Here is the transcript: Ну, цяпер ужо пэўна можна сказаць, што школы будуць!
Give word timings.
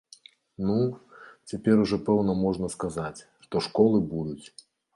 Ну, 0.69 0.77
цяпер 1.51 1.83
ужо 1.85 1.99
пэўна 2.09 2.37
можна 2.43 2.73
сказаць, 2.77 3.23
што 3.47 3.65
школы 3.69 4.05
будуць! 4.15 4.45